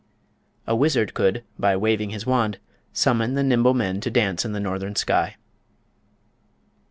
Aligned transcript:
A 0.65 0.75
wizard 0.75 1.13
could, 1.13 1.43
by 1.59 1.77
waving 1.77 2.09
his 2.09 2.25
wand, 2.25 2.57
summon 2.91 3.35
the 3.35 3.43
"Nimble 3.43 3.75
Men" 3.75 4.01
to 4.01 4.09
dance 4.09 4.43
in 4.43 4.51
the 4.51 4.59
northern 4.59 4.95
sky. 4.95 5.35